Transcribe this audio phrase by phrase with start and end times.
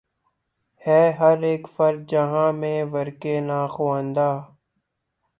[0.83, 4.29] ہے ہر اک فرد جہاں میں ورقِ ناخواندہ